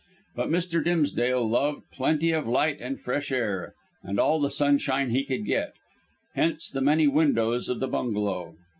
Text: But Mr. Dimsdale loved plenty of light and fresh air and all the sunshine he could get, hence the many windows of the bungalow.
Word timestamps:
But 0.35 0.49
Mr. 0.49 0.83
Dimsdale 0.83 1.47
loved 1.47 1.83
plenty 1.91 2.31
of 2.31 2.47
light 2.47 2.81
and 2.81 2.99
fresh 2.99 3.31
air 3.31 3.75
and 4.01 4.19
all 4.19 4.39
the 4.41 4.49
sunshine 4.49 5.11
he 5.11 5.23
could 5.23 5.45
get, 5.45 5.73
hence 6.33 6.71
the 6.71 6.81
many 6.81 7.07
windows 7.07 7.69
of 7.69 7.79
the 7.79 7.87
bungalow. 7.87 8.55